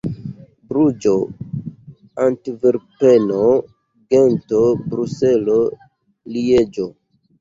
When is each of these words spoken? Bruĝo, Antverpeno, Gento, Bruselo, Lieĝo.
Bruĝo, 0.69 1.11
Antverpeno, 2.23 3.41
Gento, 4.15 4.63
Bruselo, 4.95 5.59
Lieĝo. 6.35 6.93